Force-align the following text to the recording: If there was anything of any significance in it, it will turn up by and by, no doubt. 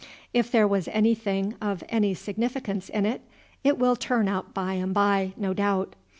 If 0.33 0.49
there 0.51 0.67
was 0.67 0.87
anything 0.87 1.53
of 1.61 1.83
any 1.87 2.15
significance 2.15 2.89
in 2.89 3.05
it, 3.05 3.21
it 3.63 3.77
will 3.77 3.95
turn 3.95 4.27
up 4.27 4.51
by 4.51 4.73
and 4.73 4.95
by, 4.95 5.33
no 5.37 5.53
doubt. 5.53 5.95